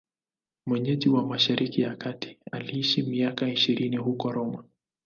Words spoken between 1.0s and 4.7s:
wa Mashariki ya Kati, aliishi miaka ishirini huko Roma.